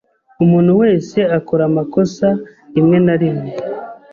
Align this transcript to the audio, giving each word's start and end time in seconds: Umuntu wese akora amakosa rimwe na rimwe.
Umuntu 0.43 0.71
wese 0.81 1.17
akora 1.37 1.63
amakosa 1.69 2.27
rimwe 2.75 2.97
na 3.05 3.15
rimwe. 3.21 3.51